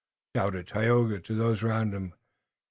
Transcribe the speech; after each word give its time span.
shouted 0.35 0.67
Tayoga 0.67 1.19
to 1.19 1.35
those 1.35 1.61
around 1.61 1.93
him. 1.93 2.15